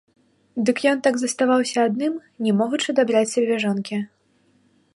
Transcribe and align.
Дык 0.67 0.77
ён 0.91 1.01
так 1.07 1.19
заставаўся 1.23 1.77
адным, 1.89 2.13
не 2.45 2.51
могучы 2.61 2.89
дабраць 3.01 3.25
сабе 3.35 3.55
жонкі. 3.65 3.97